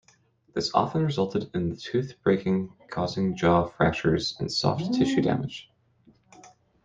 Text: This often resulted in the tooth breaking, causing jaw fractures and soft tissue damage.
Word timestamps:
This 0.55 0.73
often 0.73 1.05
resulted 1.05 1.51
in 1.53 1.69
the 1.69 1.75
tooth 1.75 2.13
breaking, 2.23 2.73
causing 2.89 3.35
jaw 3.37 3.65
fractures 3.67 4.35
and 4.39 4.51
soft 4.51 4.95
tissue 4.95 5.21
damage. 5.21 5.69